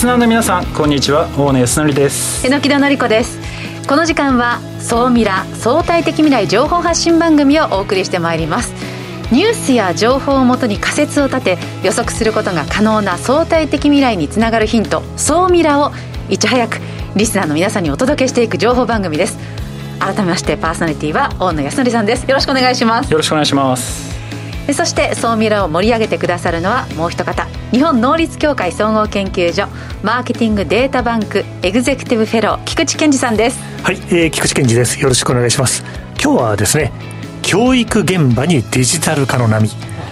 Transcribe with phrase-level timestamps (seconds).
[0.00, 1.28] リスナーの皆さんこんにちは。
[1.36, 2.42] 大野康則です。
[2.42, 3.38] 榎木田典子です。
[3.86, 8.72] この時間は総ミラ相対的未来情報発信番組をお送りしてまいります。
[9.30, 15.92] ニュースや情報をもとに仮説を立て予測することが可能な相対的未来につながるヒント総ミラを
[16.30, 16.78] いち早く
[17.14, 19.36] リスナーの皆さんにお届けしていく情報番組です。
[19.98, 22.24] 改めましてパーソナリティは大野康則さんです。
[22.26, 23.12] よろしくお願いします。
[23.12, 24.18] よろしくお願いします。
[24.72, 29.68] そして総ミラを盛り上げてくださるのはもう一方日本能率協会総合研究所
[30.02, 33.60] マーケティングデータバンクエグゼクティブフェロー菊池健二さんです。
[33.84, 35.00] はい、えー、菊池健二です。
[35.00, 35.84] よろしくお願いします。
[36.20, 36.90] 今日はですね
[37.42, 39.70] 教育現場にデジタル化の波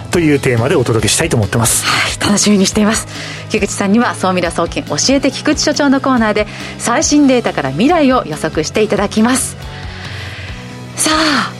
[0.09, 1.85] というテーマでお届けしたいと思ってます。
[1.85, 3.07] はい楽しみにしています。
[3.49, 9.57] 菊池さんには総ミラ総研教えて菊池所長のコーナーで最新データから未来を予測していただきます。
[10.95, 11.51] さあ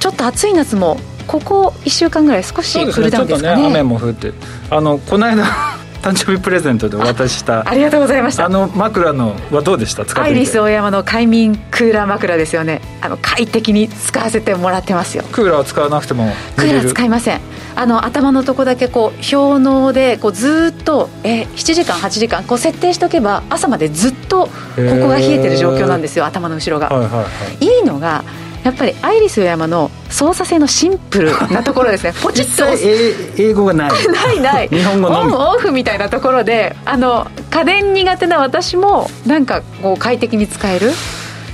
[0.00, 0.98] ちょっと暑い夏も
[1.30, 4.32] ここ1週間ぐらい少しクールダウンですかね、ね、雨も降って。
[4.68, 5.44] あのこの間
[6.02, 7.68] 誕生日プレゼントでお渡しした。
[7.68, 8.46] ありがとうございました。
[8.46, 10.04] あの枕のはどうでした？
[10.04, 12.80] 使ってアイリスオーヤマの快眠クーラー枕ですよね。
[13.00, 15.24] あの快適に使わせてもらってますよ。
[15.30, 17.40] クーラーは使わなくてもクーラー使いません。
[17.76, 27.26] あの頭のとこだけこう氷のでこうずっとえ7時間8時間こう設定しておけば朝までずっとここが冷えてる状況なんですよ頭の後ろが、はいはいは
[27.60, 28.24] い、いいのが
[28.64, 32.12] やっぱりアイリスオーヤマの操作性のシンプルなところですね。
[32.22, 33.42] ポチッと。
[33.42, 33.90] 英語がない。
[34.12, 34.68] ないない。
[34.68, 40.92] 日本語オンオフみたいなところであの家電苦手な私もなんかこう快適に使える。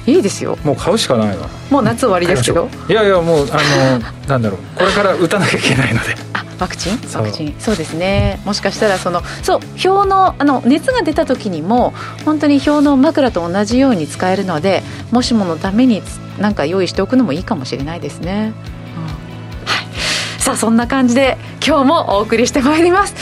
[0.07, 0.57] いいですよ。
[0.63, 1.35] もう買うしかないな
[1.69, 2.69] もう夏終わりですけど。
[2.89, 3.57] いやいやもうあ
[3.91, 4.79] のなんだろう。
[4.79, 6.15] これから打たなきゃいけないので。
[6.15, 6.26] あ
[6.59, 6.93] ワクチン？
[6.93, 7.55] ワクチン。
[7.59, 8.41] そうですね。
[8.45, 11.93] もしかしたらそのそう表のあの熱が出た時にも
[12.25, 16.03] 本当に表の枕と同じように使えるのでもしものために
[16.39, 18.53] なんか用意しておくのもいいかもしれないですね、
[18.97, 20.41] うん、はい。
[20.41, 21.37] さあそんな感じで
[21.67, 23.15] 今日もお送りしてまいります。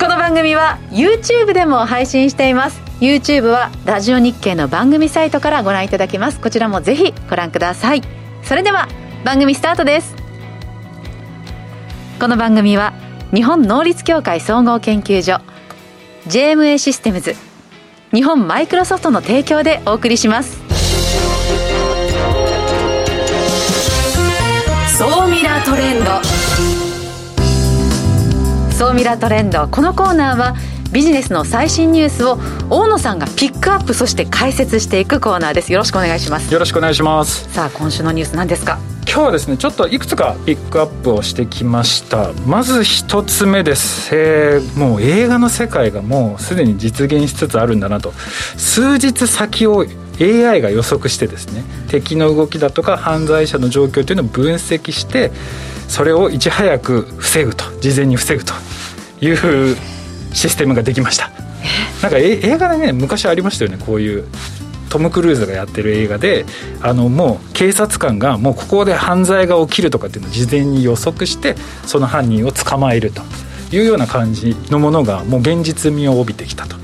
[0.00, 2.80] この番組は YouTube でも配信しています。
[3.00, 6.40] YouTube はラジオ日経の番組サイトからご覧いただけます。
[6.40, 8.02] こちらもぜひご覧ください。
[8.42, 8.88] それでは
[9.24, 10.27] 番組スタートです
[12.20, 12.92] この番組は
[13.32, 15.40] 日本能率協会総合研究所
[16.26, 17.34] JMA システムズ
[18.12, 20.56] 日本マイクロソフトの提供でお送りします。
[24.96, 26.10] 総ミラートレンド。
[28.74, 29.68] 総ミラートレンド。
[29.68, 30.54] このコーナーは
[30.90, 32.38] ビジネスの最新ニュースを
[32.70, 35.70] 大野さんがピックアップそして解説していくコーナーです。
[35.70, 36.50] よろしくお願いします。
[36.52, 37.46] よろしくお願いします。
[37.52, 38.78] さあ今週のニュース何ですか？
[39.18, 42.32] 今日はですねちょっといくつかピックアップをしてきました。
[42.46, 48.12] まず一つ目です、えー、もう映画の世界がもうすでに実現しつつあるんだなと。
[48.12, 49.84] 数日先を
[50.20, 55.32] AI が予測してですね敵の動きだとか犯罪者の状況というのを分析して
[55.88, 58.54] それをいち早く防ぐと事前に防ぐと
[59.20, 59.32] い
[59.72, 59.76] う
[60.32, 61.32] システムができました。
[62.02, 64.28] なんか映画でね昔ありましたよねこういう
[64.88, 66.44] トム・クルーズがやってる映画で
[66.82, 71.56] あのもう警察官がもうここで犯罪が起きるとかっていうのを事前に予測して
[71.86, 73.22] その犯人を捕まえると。
[73.70, 76.76] いうような感じのものがもう現実味を帯びてきたと。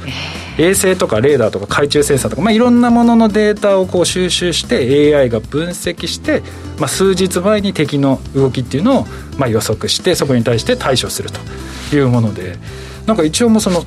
[0.59, 6.43] 衛星とかレーダーとか懐中センサーとか、まあ、いろんなもののデータをこう収集して AI が分析して、
[6.79, 9.07] まあ、数日前に敵の動きっていうのを
[9.39, 11.41] まあ予測してそこに対して対処すると
[11.97, 12.59] いうもので。
[13.07, 13.85] なんか一応もその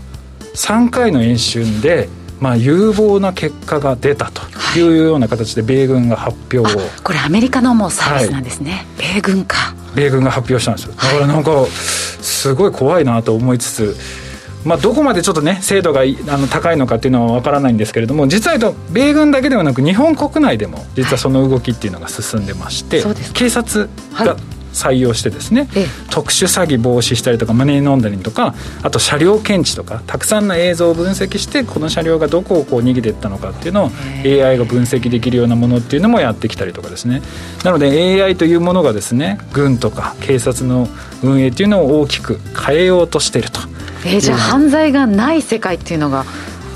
[0.56, 4.42] 3回の演習でまあ、有望な結果が出たと
[4.78, 4.82] い。
[4.82, 9.74] うような形で米軍が発表を、はい、これアメリカのもうサービスなんですね、はい、米軍か。
[9.96, 10.94] 米軍が発表したんですよ。
[10.94, 13.96] だからなんかすごい怖いなと思いつつ
[14.66, 24.36] まあ、どこまでちょっとね精度があの高いのかっていうのは分からないんですけれども実は米軍だけではなく日本国内でも実はその動きっていうのが進んでまして、はい、警察が
[24.78, 33.92] 採用してですね、ええ、特殊詐欺防止したりとかマネーロンダリングとかあと車両検知とかたくさんの映像を分析してこの車両がどこをこう逃げていったのかっていうのを
[34.24, 37.22] AI が分析できるようなものっていうのもやってきたりとかですね。
[37.64, 40.88] なので AI というものがですね軍とか警察の
[41.24, 43.60] 運営っていうのを大きく変えようとしていると。
[44.06, 46.24] えー、じゃあ犯罪がない世界っていうのが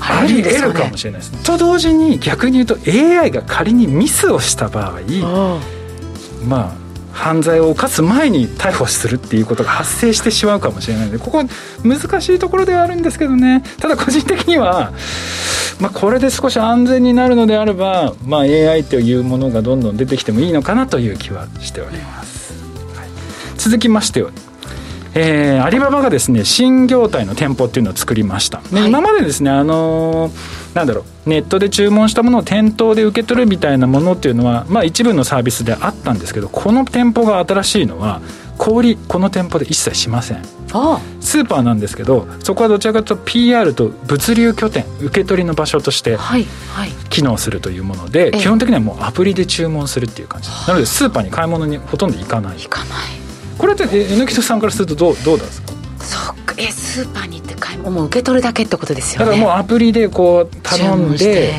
[0.00, 5.00] あり得るかもしれないです、ね、と同時に逆に言うと AI が仮にミスをした場合
[6.44, 6.81] まあ
[7.12, 11.44] 犯罪を犯す前に逮捕するっていうことが発生してしまうかもしれないのでここ
[11.84, 13.62] 難しいところではあるんですけどね。
[13.80, 14.92] ただ個人的には、
[15.80, 22.54] まあ、これで少し安全になるのであれば、まあ、AI というものがどんどん出てきてもいいのかなという気はしております、
[22.96, 23.08] はい、
[23.56, 24.24] 続きまして
[25.14, 28.60] えー、アリババがですね新業態の店舗っていうのを作りました。
[28.72, 38.20] で、はい、今までですねあのー、なんだろうネットで注文したものを店頭で受け取るみたいなものっていうのは、まあ、一部のサービスであったんですけどこの店舗が新しいのは
[38.58, 40.42] 小売りこの店舗で一切しません。
[40.74, 46.90] あスーパーなんですけどそこはどちらかというと PR と物流拠点受け取りの場所としてはいはい。
[47.10, 48.38] 機能するというもので、ええ。
[48.38, 50.48] 基本的にはもうアプリで注文するっていう感じ。
[50.66, 52.58] なのでスーパーに買い物にほとんど行かない。
[52.58, 53.21] 行かない
[53.62, 61.52] これって榎木さんからするとどうどうなんですかそっかえスーパーに行って買い物もう受け取るだけってことですよねだからもうアプリでこう頼んで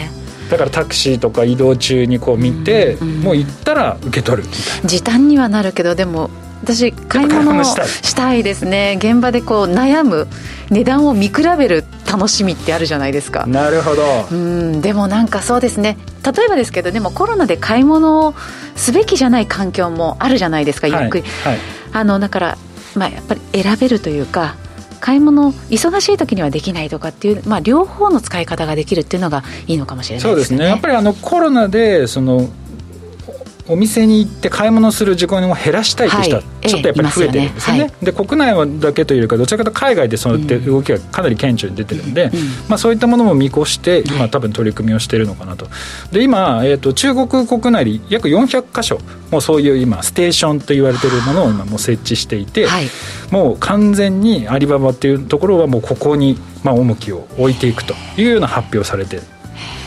[0.52, 6.30] だからタクシーとか移動中にこう見て、うんうんもう行ったら受け取るみたいな時短にはなるけどでも
[6.64, 8.96] 私買い物を物したいですね。
[8.98, 10.28] 現場でこう悩む
[10.70, 13.46] 値段を見比べる楽しみってあるじゃないですか。
[13.46, 14.04] なるほど。
[14.32, 15.98] うんでもなんかそうですね。
[16.26, 18.34] 例えばですけどでもコロナで買い物を
[18.76, 21.54] すべきじゃない環境もあるじゃないですかゆっくり、はい。
[21.54, 22.58] はいあのだから、
[22.96, 24.56] まあ、やっぱり選べるというか
[25.00, 30.66] 買い物忙しい時にはできないとかっていう、まあ、両方の使い方ができるっていうのがいいのかもしれないそうでねですすね。
[30.66, 32.50] やっぱりあのコロナでその
[33.68, 42.32] お店に行って買い物する時間を減らしたいという人ははいちょっとやっぱり増えてるんですよね,、ええいますで国内はだけというよりかどちらかというと海外でそうやって動きがかなり顕著に出てるんで、
[42.70, 45.68] まあ、そういったものも見越して今多分取り組みをしているのかなと。
[46.12, 49.00] で今、えー、と中国国内に約400箇所
[49.32, 52.90] もうそういう今ステーションと言われているものを今もう設置していて、はい。
[53.32, 59.20] もう完全にアリババっていうところはもうここにまあ重きを置いていくというような発表をされて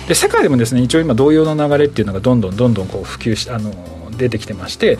[0.08, 3.72] で世界でもですね一応今同様の流れっていうのがどんどんどんどんこう普及しあの
[4.16, 4.96] 出てきてまして、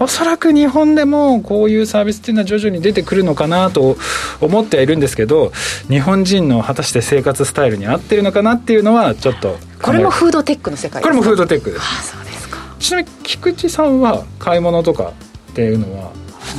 [0.00, 3.98] おそらく日本でもこういうサービスっていうのは徐々に出てくるのかなと
[4.40, 5.52] 思ってはいるんですけど
[5.88, 11.82] 日本人の果たして生活スタイルに合ってるのかなっていうのはちょっとこれもフードテックの世界ですかこれもフードテックです。
[11.82, 12.58] ああそうですか。
[12.78, 15.12] ちなみに菊池さんは買い物とか
[15.50, 16.12] っていうのは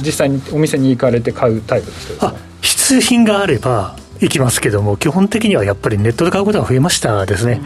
[0.03, 2.27] 実際にお店に行かれて買うタイプの人ですか？
[2.27, 7.61] あ必需品があれば行きますけども基本的にはやっぱりネットで買うことが増えましたですね、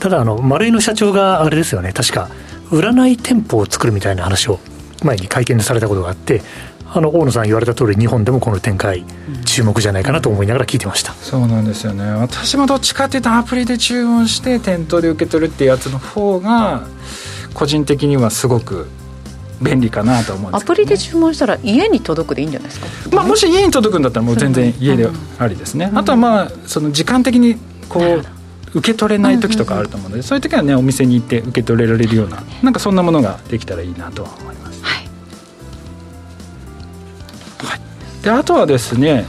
[0.00, 1.92] ただあの丸井の社長があれですよね。
[1.92, 2.28] 確か
[2.70, 4.58] 占い店舗を作るみたいな話を
[5.04, 6.42] 前に会見でされたことがあって
[6.92, 9.04] あの大野さん言われた通り日本でもこの展開
[9.44, 12.04] 注目じゃないかなと思いながら聞いてました、そうなんですよね。
[12.04, 16.86] 私もどっちかっていうとアプリで注文して店頭で受け取るっていうやつの方が
[17.54, 18.88] 個人的にはすごく
[19.62, 23.16] 便利かなと思うんですね、アプリで注文したら家に届くでいいんじゃないですか？
[23.16, 25.08] まあ、もし家に届くんだったらもう全然家で
[25.38, 27.56] ありですね、あとはまあその時間的に
[27.88, 28.22] こう
[28.78, 34.82] 受け取れない時とかあると思うので、そういう時はねお店に行って受け取れられるようななんかそんなものができたらいいなとは思います。
[34.84, 35.08] はい。
[38.22, 39.24] であとはですね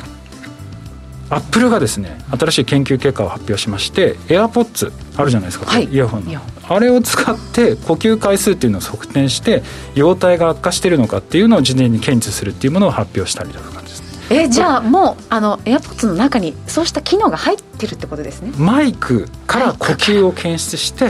[1.30, 5.86] アップルがですね新しい研究結果を発表しまして AirPods あるじゃないですか、はい。
[5.86, 6.32] イヤホンの
[6.70, 9.64] あれを使って呼吸回数っていうのを測定して
[9.96, 14.08] 容体が悪化しているのかっていうのを事前に検知するっていうものを発表したりだとかですね。
[14.30, 18.52] えじゃあもうあの AirPods の中にそうした機能が入ってるってことですね？
[18.58, 21.06] マイクから呼吸を検出して、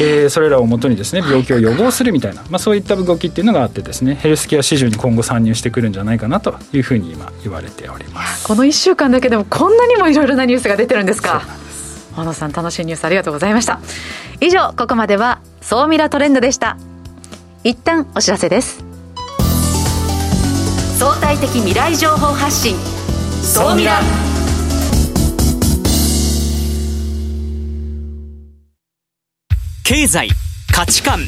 [0.00, 8.46] えーそれらをもとにですね病気を予防するみたいな、まあ、そういった動きっていうのがあってですねヘルスケア市場に今後参入してくるんじゃないかなというふうに今言われております。
[8.46, 11.42] この1週間だけでもこんなにもいろいろなニュースが出てるんですか？
[12.16, 13.80] 小野さん楽しいニュースありがとうございました。
[14.40, 16.76] 以上ここまでは総ミラトレンドでした。
[17.64, 18.84] 一旦お知らせです。
[20.98, 22.76] 相対的未来情報発信。
[23.42, 24.00] 総ミラ。
[29.84, 30.28] 経済
[30.72, 31.20] 価値観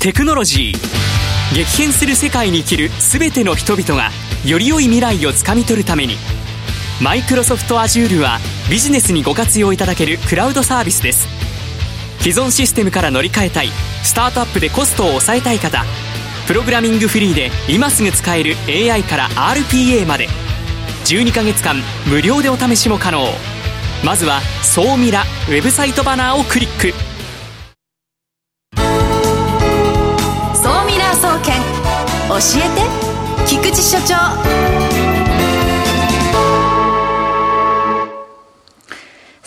[0.00, 1.54] テクノロジー。
[1.54, 4.10] 激変する世界に生きる全ての人々が
[4.44, 6.14] より良い未来をつかみ取るために
[7.00, 8.38] マイクロソフト Azure は
[8.68, 11.28] ビジネスにご活用いただけるクラウドサービスです。
[12.18, 13.68] 既存システムから乗り換えたい
[14.02, 15.84] スタートアップでコストを抑えたい方
[16.48, 20.26] プログラミングフリーで今すぐ使える AI から RPA まで
[21.04, 21.76] 12ヶ月間
[22.06, 23.24] 無料でお試しも可能。
[24.04, 26.92] まずは「総ミラ」ウェブサイトバナーをクリック。
[30.52, 31.62] 総ミラー総研
[32.28, 34.77] 教えて菊池所長。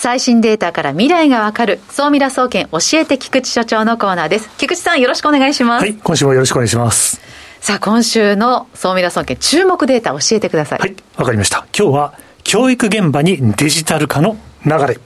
[0.04, 1.80] 最新データから未来がわかる。
[1.92, 4.50] 総ミラ総研教えて菊池所長のコーナーです。
[4.58, 7.22] 菊池さんよろしくお願いします、はい今週もよろしくお願いします。
[7.60, 11.68] さあ今週の総ミラ総研注目データ教えてください、はいわかりました。
[11.78, 14.98] 今日は教育現場にデジタル化の流れ。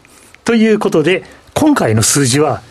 [0.46, 2.62] ということで今回の数字は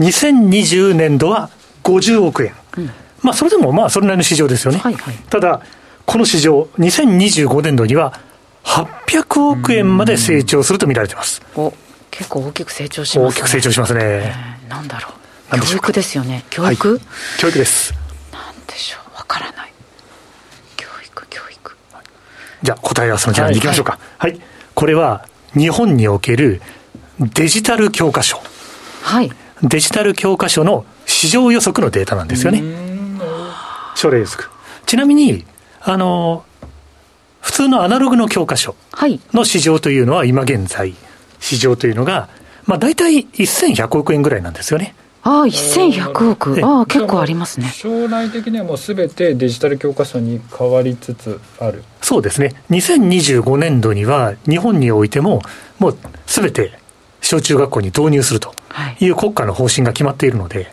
[0.00, 1.48] 2020年度は
[1.82, 2.52] 50億円、
[3.22, 5.14] まあそれでもまあそれなりの市場ですよね、はいはい。
[5.30, 5.62] ただ
[6.04, 8.20] この市場2025年度には
[8.64, 11.72] 800億円まで成長すると見られています、お
[12.10, 13.40] 結構大きく成長しますね。
[13.40, 15.60] 大きく成長しますね、えーなんだろう。
[15.60, 16.44] 教育ですよね。
[16.50, 17.00] 教育、はい。
[17.38, 17.58] 教育？
[17.58, 17.94] です。
[18.32, 19.16] なんでしょう。
[19.16, 19.72] わからない。
[20.76, 21.76] 教育教育。
[22.62, 23.98] じゃあ答え合わせの時間に行きましょうか。
[24.18, 24.40] はい、
[24.74, 26.62] これは日本における
[27.20, 28.40] デジタル教科書。
[29.02, 29.30] はい。
[29.62, 32.62] デジタル教科書の市場予測のデータなんですよね。
[33.94, 34.48] 症例予測。
[34.86, 35.44] ちなみに、
[35.82, 36.44] あの、
[37.44, 38.74] 普通のアナログの教科書
[39.34, 40.94] の市場というのは今現在、
[41.40, 42.30] 市場というのが、
[42.64, 44.94] まあ大体1100億円ぐらいなんですよね。
[45.22, 46.58] ああ、1100億。
[46.64, 47.68] ああ、結構ありますね。
[47.68, 51.84] 将来的にはもうすべてデジタル教科書に変わりつつある。
[52.00, 52.54] そうですね。
[52.70, 55.42] 2025年度には日本においても、
[55.78, 56.78] もうすべて
[57.20, 58.54] 小中学校に導入すると
[59.00, 60.72] いう国家の方針が決まっているので、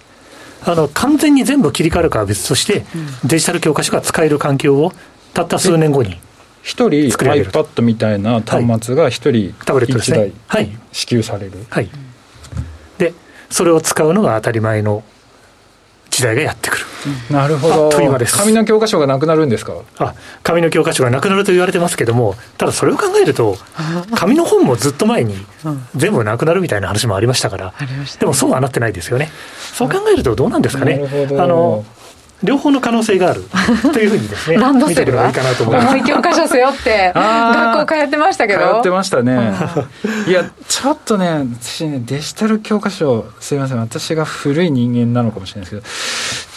[0.64, 2.86] あの、完全に全部切り替わるかは別として、
[3.26, 4.94] デジタル教科書が使える環境を
[5.34, 6.18] たった数年後に。
[6.62, 10.32] 一人 iPad みたいな端末が一人タブレットですね。
[10.48, 10.70] はい。
[10.92, 11.54] 支給される。
[11.70, 11.90] はい。
[13.50, 15.04] それを使うのが当たり前の
[16.10, 16.86] 時代がやってくる。
[17.30, 17.90] なるほど。
[17.90, 18.38] というです。
[18.38, 19.74] 紙の教科書がなくなるんですか？
[19.98, 23.58] あ、紙の教科書がなくなると言われてますけども、ただそれを考えると、
[24.16, 25.36] 紙の本もずっと前に
[25.96, 27.74] 全部なくなるみたいな話もありましたから、
[28.20, 29.30] でもそうはなってないですよね。
[29.74, 31.02] そう考えるとどうなんですかね。
[31.38, 31.84] あの、
[32.44, 33.44] 両方の可能性がある
[33.94, 35.28] というふうにですね、 ランドセルは？
[35.28, 35.88] いいかなと思います。
[35.90, 38.60] 重い教科書背負って、 学校通ってましたけど？
[38.76, 39.54] 通ってましたね。
[40.28, 46.48] いや、ちょっとね、私ね、デジタル教科書、すいません、私が古い人間なのかもしれないです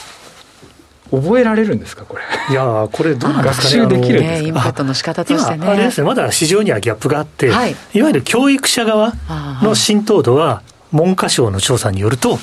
[1.10, 2.22] けど、覚えられるんですか、これ？
[2.50, 3.76] いやこれ、どうなんですかね。
[3.82, 5.66] 学習できるんですか、インプットの仕方としてね。
[5.66, 9.12] あれですね、まだ市場にはギャップがあって、はい、いわゆる教育者側
[9.62, 10.62] の浸透度は、
[10.92, 12.38] 文科省の調査によると、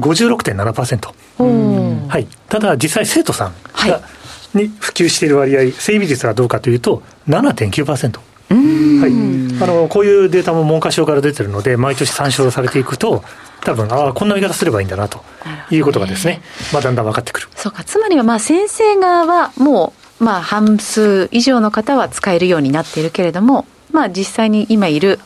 [0.00, 1.10] 56.7%。
[1.38, 3.54] はい、ただ、実際、生徒さん
[3.88, 4.00] が、
[4.54, 8.18] に普及している割合、整備率はどうかというと、7.9%。
[8.48, 13.24] はい、あのこういうデータも文科省から出てるので、毎年参照されていくと、
[13.62, 15.22] 多分ああ、こんな見方すればいいんだなと
[15.70, 16.40] いうことがですね、
[16.72, 17.48] まあ、だんだん分かってくる。
[17.56, 23.66] そうか、つまりはまあ先生側はもう、まあ、半数以上の方は使えるようになっているけれども、
[23.96, 25.18] まあ、実際に今いる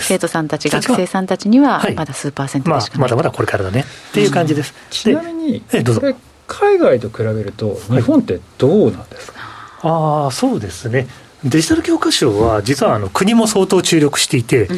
[0.00, 3.84] 生徒さんたち、学生さんたちには、まだ数パーセントでしかない、まあ、まだまだこれからだね。
[4.10, 4.72] っていう感じです。
[4.88, 6.00] ちなみに、えどうぞ。
[6.46, 9.92] 海外と比べると、日本ってどうなんですか、はい、
[10.24, 11.06] ああ、そうですね。
[11.44, 14.68] デジタル教科書は、実はあの国も相当注力していて、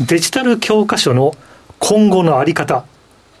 [0.00, 1.36] うん、デジタル教科書の
[1.78, 2.84] 今後の在り方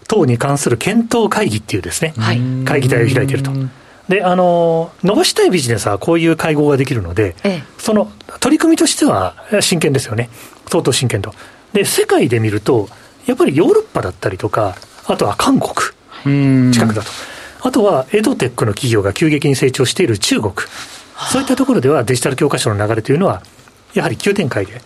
[0.06, 3.50] 等に関する検討会議っていうですね、はい、会議体を開いていると。
[4.08, 8.10] で、あの、伸ばしたいビジネスはこういう会合ができるので、ええ、その
[8.40, 10.30] 取り組みとしては真剣ですよね。
[10.66, 11.34] 相当真剣と。
[11.72, 12.88] で、世界で見ると、
[13.26, 15.74] やっぱりヨーロッパだったりとか、あとは韓国
[16.72, 17.10] 近くだと。
[17.60, 20.54] あとはエドテックの企業が急激に成長している中国。
[21.30, 23.42] そういったところではデジタル教科書の流れというのは、
[23.92, 24.80] やはり急展開で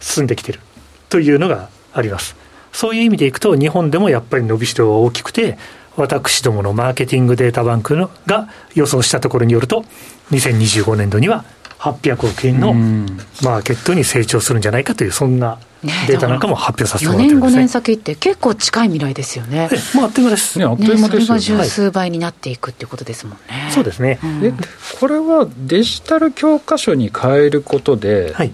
[0.00, 0.60] 進んできている
[1.08, 2.36] というのがあります。
[2.72, 5.58] そういう意味でいくと、日本でもやっぱり伸びしろは大きくて、
[5.96, 9.84] 私どものマーケティングデータバンクのが予想したところによると、
[10.30, 11.44] 2025年度には
[11.78, 12.72] 800億円の
[13.42, 15.58] マーケットに成長するんじゃないかという、そんな
[16.06, 19.68] データなんかも発表させてもらってるんです、ね、4年、5年先って結構近い未来ですよね。
[19.96, 20.58] まあ、あっという間です。
[20.58, 23.62] ね、あっという間ですよ、ね、それが十数倍になっていくっていうことですもんね。
[23.64, 24.56] はい、そうですね、うん、
[25.00, 28.52] これはデジタル教科書に変えることで、はい、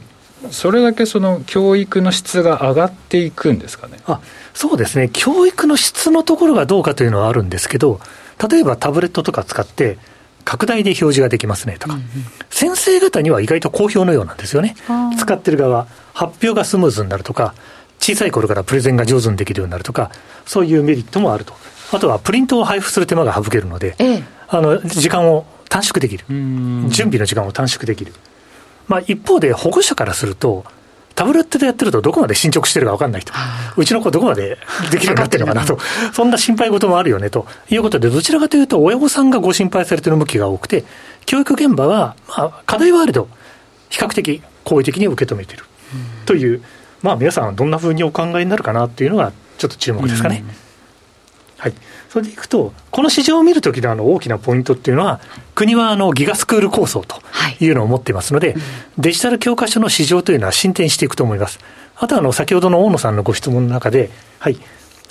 [0.51, 3.99] それだけその教育の質が上がっていくんですかね？
[4.07, 4.21] あ
[4.55, 8.01] そうですね、教育の質のところがどうかというのはあるんですけど、
[8.51, 9.99] 例えばタブレットとか使って、
[10.45, 12.07] 拡大で表示ができますねとか、うんうん、
[12.51, 14.75] 先生方には意外と好評のようなんですよね。
[15.19, 17.55] 使ってる側、発表がスムーズになるとか、
[18.01, 20.11] 小さい頃からプレゼンが上手にできるようになるとか、
[20.47, 21.53] そういうメリットもあると。
[21.93, 26.25] あとはプリントを配布する手間が省けるので、ええ、あの時間を短縮できる。
[26.29, 28.15] 準備の時間を短縮できる。
[28.89, 30.65] まあ、一方で保護者からすると、
[31.15, 33.33] タブレットでやってるとどこまで進捗してるか分かんないと。
[33.77, 34.57] うちの子どこまで
[34.93, 35.79] できるようになってるのかなと。
[36.13, 40.85] そんな心配事もあるよねということで、どちらかというと親御さんがご心配されてる向きが多くて、
[41.27, 43.29] 教育現場は、まあ、課題はあると、
[43.91, 45.65] 比較的好意的に受け止めてる
[46.25, 46.63] という、
[47.03, 50.45] まあ皆さんどんなふうにお考えになるかなっていうのがちょっと注目ですかね。
[51.57, 51.75] はい。
[52.09, 55.21] それでいくと、この市場を見るときのあの大きなポイントっていうのは、
[55.55, 57.17] 国はあのギガスクール構想と
[57.61, 58.63] いうのを持っていますので、はいうん、
[58.99, 61.59] デジタル教科書の市場というのは進展していくと思います。
[61.97, 64.59] あとはあの先ほどの大野さんのご質問の中で、はい、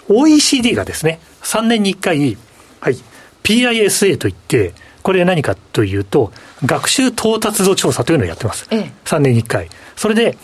[0.09, 2.37] OECD がですね、3年に1回、
[2.79, 2.97] はい、
[3.43, 4.73] PISA といって、
[5.03, 6.31] これ何かというと、
[6.65, 8.65] 学習到達度調査というのをやってます。
[8.71, 9.69] ええ、3年に1回。
[9.95, 10.37] それで、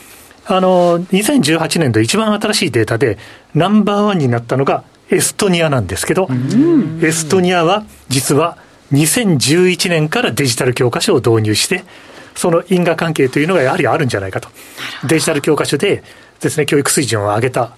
[0.46, 3.18] あの、2018年度一番新しいデータで、
[3.56, 6.28] ナンバーワンになったのがエストニアなんですけど、
[7.02, 8.58] エストニアは実は
[8.92, 11.84] 2011年からデジタル教科書を導入して、
[12.36, 14.50] その因果関係というのがやはりあるんじゃないかと。
[15.08, 16.04] デジタル教科書で
[16.40, 17.72] ですね、教育水準を上げた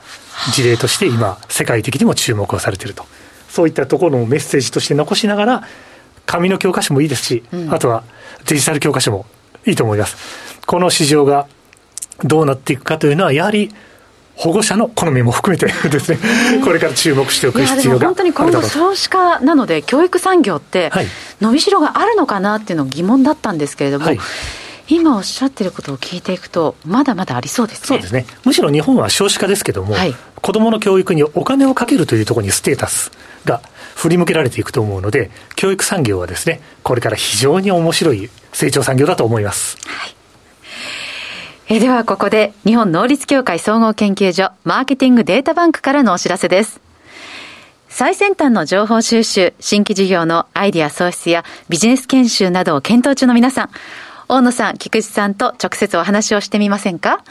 [0.53, 3.05] 事例として今、世界的にも注目をされていると。
[3.49, 5.63] そういったところのメッセージとして残しながら、
[6.25, 8.03] 紙の教科書もいいですし、あとは
[8.47, 9.25] デジタル教科書も
[9.65, 10.17] いいと思います。
[10.65, 11.47] この市場が
[12.23, 13.73] どうなっていくかというのは、やはり
[14.35, 16.19] 保護者の好みも含めてですね、
[16.63, 20.91] これから注目しておく必要が本当に今後少子化なので教育産業って
[21.41, 24.19] 伸びしろがあるのかなっていうの疑問だったんですけれども、はい
[24.87, 27.87] 今おっしゃってることを聞いていくと、まだまだありそうですね。
[27.87, 28.27] そうですね。
[28.43, 33.11] むしろ日本は少子化ですけども、はい、子どもの教育にお金をかけるというところにステータス
[33.45, 33.61] が
[33.95, 39.77] 振り向けられていくと思うので、教育産業はですね、これから非常に面白い成長産業だと思います。
[39.87, 40.14] はい
[41.67, 46.79] えではここで日本能率協会総合研究所マーケティングデータバンクからのお知らせです。
[47.89, 53.69] 最先端の情報収集、新規事業のアイディア創出やビジネス研修などを検討中の皆さん、
[54.27, 57.23] 大野さん、菊池さんと直接お話をしてみませんか？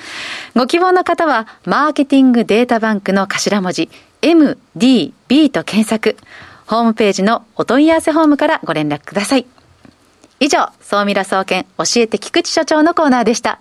[0.56, 3.88] ご希望の方は、マーケティングデータバンクの頭文字、
[4.22, 6.16] MDB と検索。
[6.66, 9.46] ホームページのお問い合わせフォームからご連絡ください。
[10.40, 13.60] 以上、総ミラ総研教えて菊池所長のコーナーでした。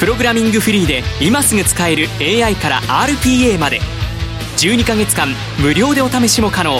[0.00, 3.80] プログラミングフリーで今すぐ使える AI から RPA まで。
[4.56, 5.28] 12ヶ月間
[5.58, 6.74] 無料でお試しも可能。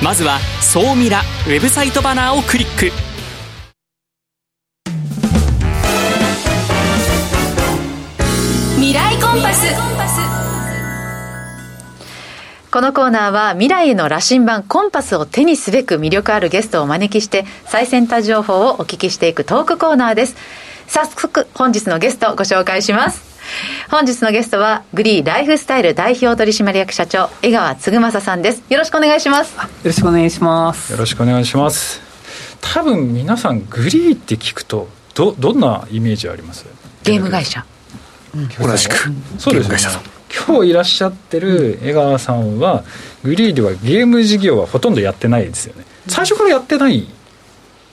[0.00, 2.92] まずは「総ミラ」ウェブサイトバナーをクリック。
[8.76, 9.74] 未来コンパス。
[12.70, 20.36] このコーナーは未来への羅針盤コンパスを手にすべく魅力あるゲストをお招きして最先端情報をお聞きしていくトークコーナーです。
[20.88, 23.36] 早速本日のゲストをご紹介します。
[23.90, 28.62] 本日のゲストはグリーライフスタイル代表取締役社長江川嗣正さんです。
[28.68, 29.54] よろしくお願いします。
[29.56, 30.92] よろしくお願いします。
[30.92, 32.00] よろしくお願いします。
[32.60, 36.66] 多分皆さんグリーって聞くとどどんなイメージあります？
[37.04, 37.64] ゲーム会社、
[38.34, 38.96] うん、同じく。
[39.38, 39.78] そうですね。
[40.46, 42.84] 今日いらっしゃってる江川さんは、
[43.22, 45.84] グリーではゲーム事業はほとんどやってないですよね。
[46.08, 46.98] 最初からやってない？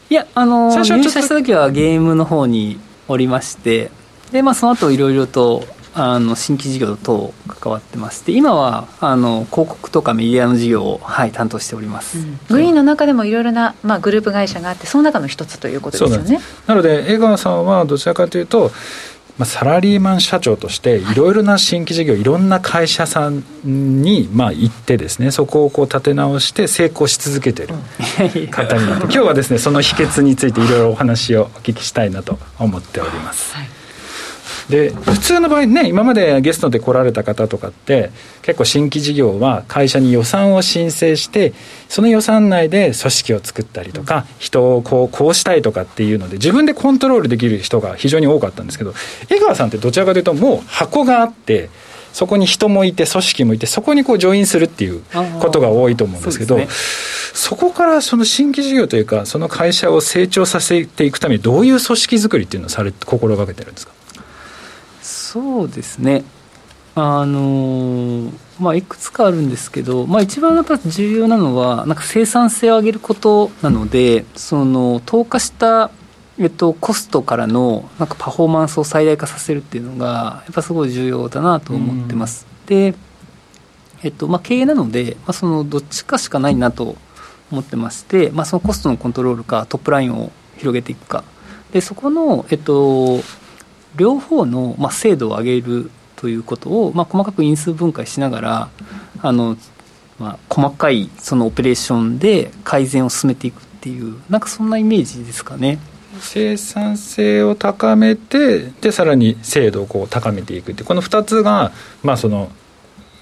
[0.10, 3.92] いやあの入社した時はゲームの方におりまして
[4.32, 5.63] で、まあ、その後いろいろと
[5.96, 16.39] あの新規事業と関わってまして今はあの広告とかメディアの事業を、はい、担当しております、うん、グリーンの中でもいろいろな、まあ、グループ会社があってその中の一つということですよね。
[16.66, 18.72] なので江川さんはどちらかというと
[19.38, 21.15] まあ、サラリーマン社長としてい。
[21.15, 27.74] ろいろな新規事業いろんな会社さんにまあ行ってですねそこをこう立て直して成功し続けてる
[28.52, 33.56] 方になって 今日はですねその秘訣についていろいろお話をお聞きしたいなと思っております。
[33.56, 33.83] はい
[34.69, 41.54] で普通の場合ね今までゲストで来られた方とかって結構新規事業は会社に予算を申請して
[41.89, 48.93] その予算内で組織を作ったりとか人をこうこうしたいとかっていうので自分でコントロールできる人が非常に多かったんですけど
[49.30, 51.69] 江川さんってどちらかというともう箱があって
[52.13, 55.02] そこに人もいて組織もいてそこにこうジョインするっていう
[55.41, 56.56] ことが多いと思うんですけど
[57.34, 63.92] そこからその新規事業というかその会社を成長させていくためにどういう組織作りっていうのをされ心がけてるんですか？
[65.34, 66.24] そうですね。
[66.93, 75.89] あのまあいくつかあるんですけど、まあ、一番やっぱ重要なのはなんか生産性を上げることなのでその投下した
[76.39, 82.48] えっと、コストからのなんかパフォーマンスを最大化させるっていうのがやっぱすごい重要だなと思ってます。
[82.65, 82.96] で、
[84.02, 86.96] えっとまあ、経営なので、まあ、そのどっちかしかないなと
[87.52, 91.24] 思ってまして、まあ、そのコストのコントロールかトップラインを広げていくか。
[91.72, 93.19] でそこの、えっと、
[93.95, 98.69] 両方の、まあ、精度を上げるということを、まあ、細かく因数分解しながら
[99.21, 99.58] あの、
[100.19, 105.79] まあ、細かいそのオペレーションで改善を進めていくっていうなんかそんなイメージですかね。
[106.19, 111.71] 生産性を高めてでさらに精度をこう高めていくってこの2つが、
[112.03, 112.51] まあその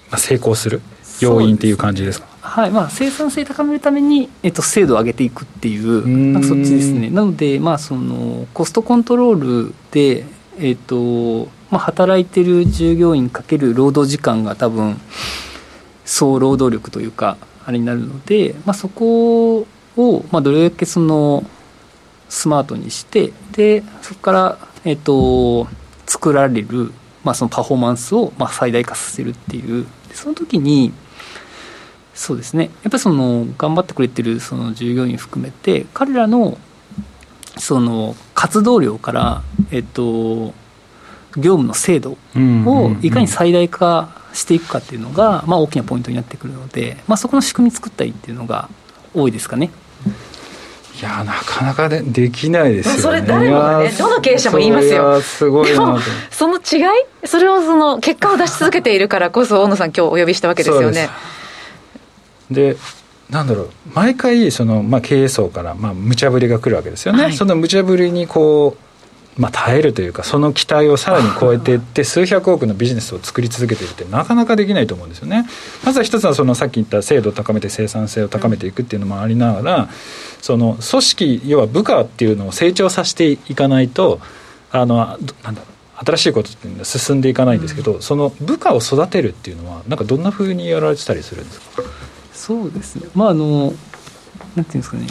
[0.09, 0.81] まあ、成功する
[1.21, 2.27] 要因っていう感じですか？
[2.41, 2.71] はい。
[2.71, 7.09] まあ、生産性高めるために、えっと、精度を上げていくっていうなんかそっちですね。
[7.09, 10.25] なので、まあ、そのコストコントロールで
[10.57, 14.99] えーとまあ、働いてる従業員かける労働時間が多分
[16.05, 19.65] 総労働力というかあれになるので、まあ、そこ
[19.97, 21.43] を、まあ、どれだけその
[22.27, 25.67] スマートにしてでそこから、えーと、
[26.05, 26.91] 作られる、
[27.23, 29.85] まあ、そのパフォーマンスを、まあ、最大化させるっていう。
[30.13, 30.91] その時に
[32.13, 32.65] そうですね。
[32.83, 36.57] やっぱりその頑張ってくれてるその従業員含めて彼らの
[37.61, 40.53] その活動量から、えっと、
[41.37, 48.67] 業務の精度をいかに最大化していくかっていうのが、まあ、大きなポイントになってくるので、まあ、そこの仕組み作ったりっていうのが
[49.13, 49.69] 多いですかね。
[50.99, 53.01] いやなかなかでできないですよね。
[53.01, 55.21] それ誰もがね、どの経営者も言いますよ。
[55.21, 55.99] すごいな
[56.31, 57.27] その違い？
[57.27, 61.09] それをその結果を出し続けているからこそ、大野さん今日お呼びしたわけですよね。
[62.51, 62.75] で
[63.31, 68.83] なんだろう毎回その、まあ、経営層から、まあ、無茶ぶりが来るわけですよね、はい、その無茶ぶりにこう
[69.37, 75.47] まあ、耐えるというかその期待をさらに超えていって数百億のビジネスを作り続けているってなかなかできないと思うんですよね。
[75.85, 79.89] まずは一つはそのさっき言った精度を高めて生産性を高めていくっていうのもありながら
[80.41, 84.19] その組織要は部下っていうのを成長させていかないと
[84.69, 85.61] あのなんだ
[85.95, 91.83] 新しいことっていうのは進んでいかないんですけど、うん、その部下を育てるっていうのはなんかどんなふうにやられてたりするんですか？
[92.41, 93.07] そうですね。
[93.13, 95.05] まああのなんていうんですかね。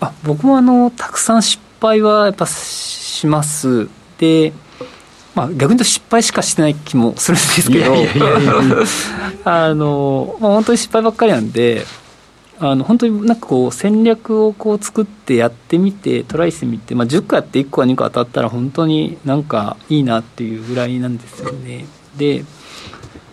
[0.00, 3.88] あ僕もあのたくさん失敗はやっぱします。
[4.16, 4.54] で
[5.34, 7.94] まあ、逆に言うと失敗しかしてない気もするんですけど。
[9.44, 11.84] あの、まあ、本当に失敗ばっかりなんで
[12.58, 21.86] あの本当になんかこう戦略をこう作ってやってみてトライしてみて、まあ、10個やって1個か2個当たったら本当になんかいいなっていうぐらいなんですよね。
[22.16, 22.44] で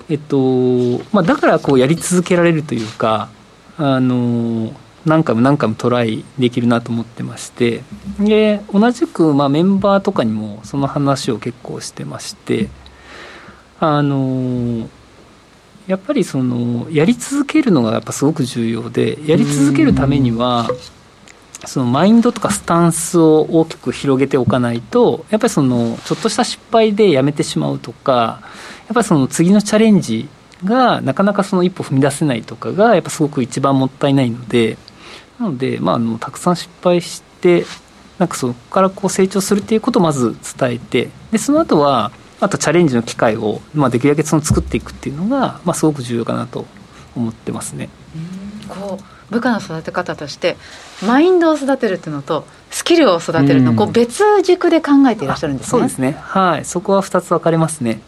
[0.10, 3.30] えっとまあ、だからこうやり続けられるというか
[3.78, 4.74] あの
[5.06, 7.84] 何回も何回もトライできるなと思ってまして
[8.20, 12.70] で同じくまあメンバーとかにもその話を結構してまして
[13.80, 14.90] あの
[15.88, 20.70] やっぱりそのやり続けるのがやっぱすごく重要でやり続けるためには
[21.66, 28.42] そのマインドとかスタンスを大きく広げておかないとやっぱりそのちょっとした失敗でやめてしまうとか
[28.92, 30.30] っぱりその次のチャレンジ
[30.64, 34.78] がなかなかその一歩踏み出せないとかがやっぱすごく一番もったいないので
[35.40, 37.66] なので、まあ、あのたくさん失敗して
[38.18, 46.66] なんかそこからこう成長するっていうことをまず伝えてでその後はあとチャレンジの機会を、まあ、できるだけその作っていくっていうのが、まあ、すごく重要かなと
[47.16, 47.90] 思ってますね。
[48.68, 50.58] こう部下の育て方として
[51.06, 55.70] マインドを育てるっていうのとスキルを育てるの、こう別軸で考えていらっしゃるんですね。
[55.70, 56.18] そうですね。
[56.20, 58.02] はい、そこは2つ分かれますね。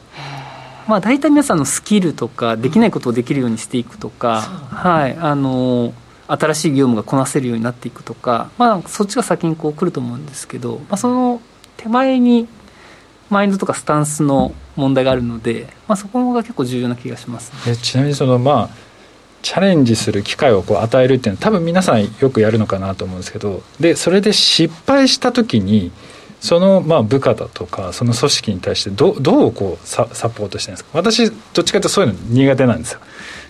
[0.88, 5.94] まあ、大体皆さんのスキルとかできないことをできるようにしていくとか、はい、あの
[6.28, 11.42] 新しい業務がこなせるようになっていくとか、まあ、そっちが先にこう来ると思うんですけど、まあ、その
[11.78, 12.48] 手前に
[13.30, 18.92] マインドとかスタンスの問題があるので、まあ、そこが結構重要な気がします、ね、ちなみにそのまあ
[19.42, 25.92] チャレンジする機会をこう与えるっていうのは多分皆さんよくやるのかなと思うんですけどでそれで失敗した時に
[26.42, 30.90] そのまあ部下だとかその組織に対してどどうこうササポートしてるんですか？
[30.94, 33.00] 私どっちかというとそういうの苦手なんですよ。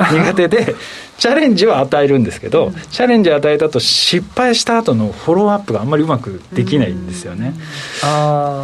[0.12, 0.76] 苦手で
[1.20, 7.54] チャレンジは与えるんですけど、うん、チャレンジを与えたと失敗した後のフォローアップがあんまりうまくできないんですよね。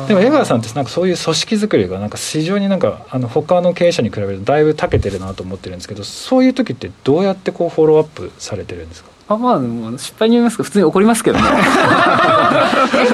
[0.08, 2.10] でも江川さんってなんかそういう組織作りがなん。
[2.10, 7.98] か非常になんかあの他の経営者に比べるとだいぶ長けてるなと思ってるんですけどそういう時ってどうやってこうフォロー。
[7.98, 11.44] アップされてるんですかあまあ失敗に言いますか普通に怒りますけどね。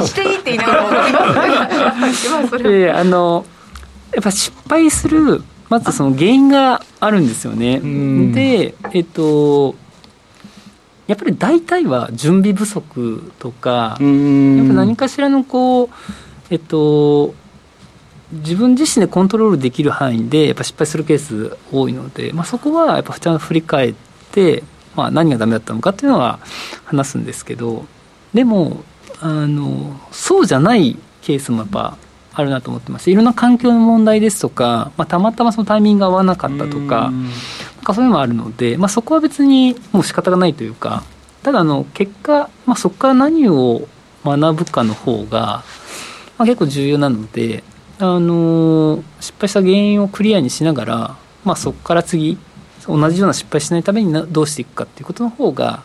[0.06, 1.52] していいって言いながら怒り
[2.52, 3.45] ますいやあの
[4.13, 7.80] やっぱ失敗するまずその原因があるんですよね。
[8.32, 9.73] で、えっと、
[11.08, 15.89] やっぱり大体は準備不足とか、やっぱ何かしらのこう、
[16.52, 17.34] えっと、
[18.32, 23.95] 自分自身でコントロールできる範囲でやっぱ失敗するケース多いので、まあ、そこはやっぱちゃんと振り返っ
[24.32, 24.63] て、
[24.96, 26.40] まあ、何がダメだったのかっていうのは
[26.86, 27.86] 話すんですけど
[28.34, 28.84] でも
[29.22, 31.98] あのそうじゃないケースもやっぱ
[32.34, 41.04] あるなと思ってましていろんな環境の問題ですとか、まあ、たまたまそのタイミングが合わなかったとかなんかそういうのもあるので、まあ、そこは別にもう仕方がないというか
[41.44, 43.88] ただあの結果、まあ、そこから何を
[44.26, 45.64] 学ぶかの方が、
[46.38, 47.62] まあ、結構重要なので、
[48.00, 52.38] あの失敗した原因をクリアにしながら、まあ、そこから次
[52.88, 55.84] 同じような失敗しないためにどうしていくかっていうことの方が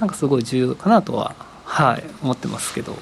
[0.00, 1.34] なんかすごい重要かなとは、
[1.64, 2.96] はい、思ってますけど。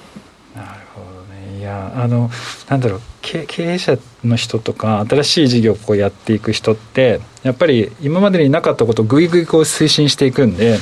[0.54, 1.20] なるほど
[1.60, 2.30] いやあの
[2.68, 3.00] なんだろう。
[3.22, 10.78] 経営者の人とか新しい事業をこうやっていく人ってやっぱり今までになかったことをぐいぐいこう推進していくんで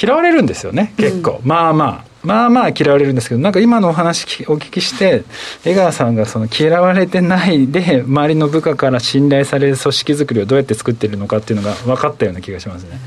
[0.00, 5.22] 嫌われるんですよね結構、うん、まあまあまあまあ嫌われるんですけどなんか今のお話お聞きして
[5.64, 12.98] 江川さんがその嫌われてないで周りの部下から信頼される組織づくりをどうやって作ってるのかっていうのが分かったような気がしますね。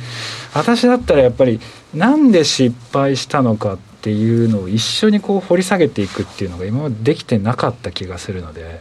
[0.53, 1.59] 私だったらやっぱり
[1.93, 8.79] なんで失敗したのかっていうのを一緒にこう掘り下げていくっていうのが今までできてなかった気がするので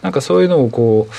[0.00, 1.12] なんかそういうのをこう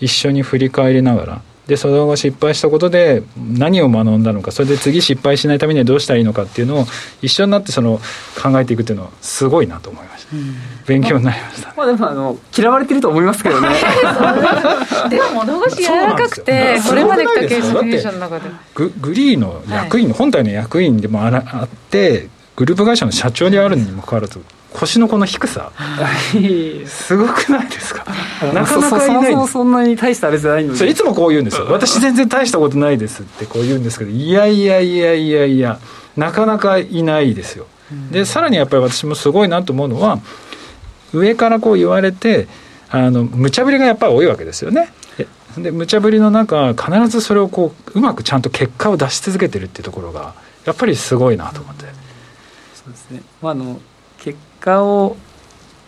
[0.00, 6.84] 一緒に振り返りながらでその後失敗したことで何を学んだのかそれで次失敗しないためにはどうしたらいいのかっていうのを
[7.22, 8.00] 一緒になってその
[8.40, 10.54] 考えていくっていうのはすごいなと思いました、うん、
[10.86, 13.68] 勉強になりました、まあ、でもあの嫌われてると思いますけどね。
[15.10, 18.44] でも物腰柔らかくてこれまで来たケースの中で。
[18.74, 24.40] ググリーの役員、はい、本体の役員でもああってグループ会社の社長であるにもかかわらず
[24.76, 25.72] 腰のこの低さ。
[26.86, 28.04] すごくないですか？
[28.52, 30.88] なかなかいないそそんなに大したあれじゃないので。
[30.88, 31.66] いつもこう言うんですよ。
[31.70, 35.80] 私全然大したことないですってこう言うんですけどいやいやいやいやいや
[36.16, 37.66] なかなかいないですよ。
[38.10, 40.18] でさらにやっぱり私もすごいなと思うのは
[41.14, 42.46] 上からこう言われて
[42.90, 44.92] あの無茶ぶりがやっぱり多いわけですよね。
[45.56, 50.34] で無茶ぶりの中必ずそれをこううまくちゃんと結果を出し続けてるっていうところが
[50.66, 51.86] やっぱりすごいなと思って、
[52.74, 53.80] そうですね、まあ、あの
[54.18, 55.16] 結果を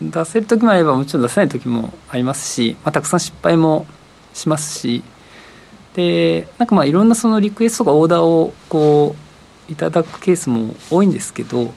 [0.01, 3.87] 出せる時もあればもちろん出せない時もありますし、まあ、たくさん失敗も
[4.33, 5.03] しますし。
[5.95, 9.17] でなんかまあいろんなそのリクエストとかオーダーをこ
[9.69, 11.73] ういただくケースも多いんですけど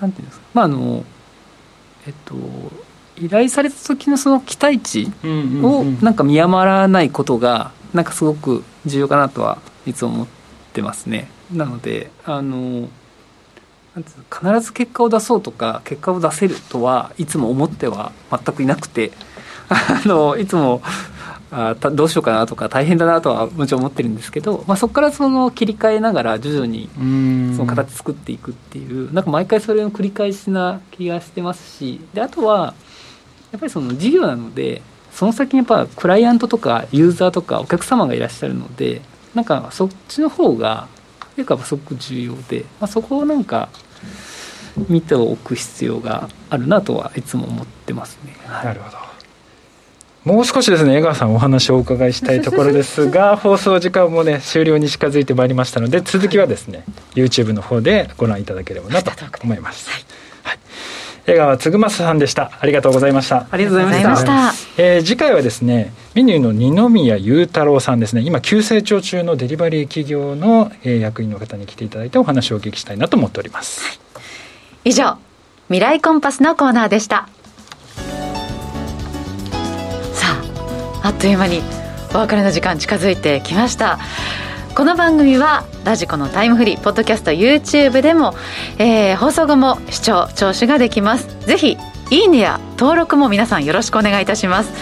[0.00, 0.46] なんていうんですか。
[0.54, 1.04] まああの
[2.06, 2.36] えっと
[3.18, 5.12] 依頼された時のその期待値
[5.62, 10.26] をなんか見余らないことがなんかすごく重要かなとはいつも思っ
[10.72, 11.28] てますね。
[11.52, 12.88] なのであの
[13.94, 19.12] 必ず結果を出そうとか結果を出せるとはいつも思っては全くいなくて
[19.68, 20.80] あのいつも
[21.52, 32.74] あどうしようかなとか大変だなとはもちろん思ってるんですけど、まあ、そこからその切り替えながら徐々にその形作っていくっていうなんか毎回それの繰り返しな気がしてますしであとは
[33.50, 39.02] やっぱりその事業なのでその先にやっぱクライアントとかユーザーとかお客様がいらっしゃるので
[39.34, 40.86] なんかそっちの方が
[41.40, 43.68] いうかすごく重要で、まあ、そこをなんか
[44.88, 48.34] 見ておく必要があるなとはいつも思ってますね。
[48.46, 48.98] はい、なるほど
[50.24, 59.10] もう少しですね江川さんお話をお伺いしたいところですが放送時間もね終了に近づいてまいりましたので続きはですね YouTube の方でご覧いただければなと
[59.42, 59.88] 思います。
[59.88, 60.19] はい
[61.26, 62.50] 江川嗣正さんでした。
[62.60, 63.46] ありがとうございました。
[63.50, 64.52] ありがとうございました。
[64.76, 68.22] えー、次回はですねメニューの二宮裕太郎さんですね。
[68.22, 73.98] 今急成長中のデリバリー企業の、えー、役員の方に来ていただいてお話をお聞きしたいなと思っております、はい、
[74.90, 75.18] 以上
[75.68, 77.28] 未来コンパスのコーナーでした。
[80.12, 80.26] さ
[81.02, 81.62] ああっという間に
[82.12, 83.98] お別れの時間近づいてきました
[84.80, 88.32] この番組はラジコのタイムフリーポッドキャスト YouTube でも、
[88.78, 91.28] えー、放送後も視聴聴取ができます。
[91.46, 91.76] ぜひ
[92.10, 94.72] いいねや登録も皆さんよろしくお願いいたします。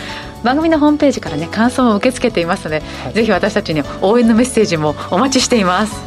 [0.45, 6.01] 番組のホームページからね感想を受け付けていますので、はい、ぜひ私たちに応援のメッセージもお待ちしています。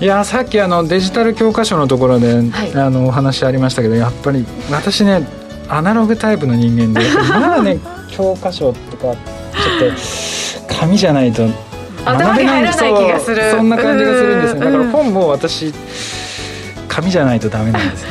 [0.00, 5.24] いやさっきあのデジタル教科書のところで、はい、あのお話ありましたけどやっぱり私ね
[5.68, 7.78] アナログタイプの人間でまだね
[8.10, 9.14] 教科書とかちょっ
[10.66, 11.46] と紙じゃないと
[12.04, 13.50] 頭に入らない気がする。
[13.50, 15.72] そんな感じがするんですねだから本も私
[16.88, 18.04] 紙じゃないとダメなんです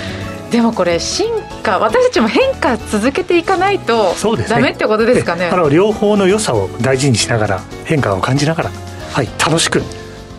[0.51, 1.27] でもこれ進
[1.61, 4.15] 化私たちも変化続けていかないと
[4.47, 5.47] ダメってことですかね。
[5.47, 8.71] あの両方の良さを大事にしながら変化を感じながら、
[9.11, 9.81] はい、楽しく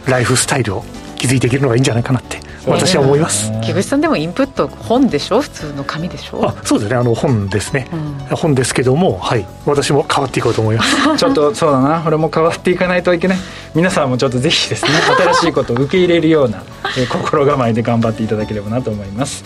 [0.07, 0.85] ライフスタイルを
[1.17, 5.41] 築いていけるのがいいんじゃないかなって私は思います、木口さんでもインプット本でしょ？
[5.41, 6.49] 普通の紙でしょ？
[6.49, 6.97] あそうですね。
[6.97, 9.47] あの本ですね、うん、本ですけどもはい。
[9.65, 10.97] 私も変わっていこうと思います。
[11.17, 12.03] ちょっとそうだな。
[12.07, 13.39] 俺も変わっていかないといけない。
[13.75, 16.63] 皆さんもちょっとぜひですね 新しいことを受け入れるような、
[16.97, 19.45] えー、心構えで頑張っていただければなと思います、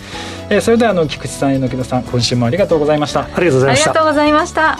[0.49, 3.21] えー、それではあの菊池さん榎田さん今週もありがとうございました。
[3.21, 3.89] ありがとうございました。
[3.91, 4.79] ありがとうございました。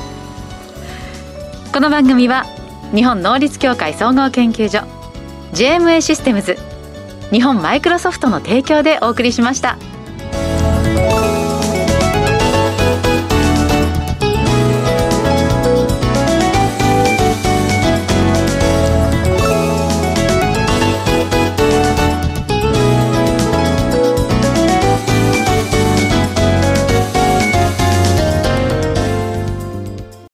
[1.73, 2.45] この番組は
[2.95, 4.79] 日本能率協会総合研究所
[5.53, 6.57] JMA システムズ
[7.31, 9.77] 日本マイクロソフトの提供でお送りしました。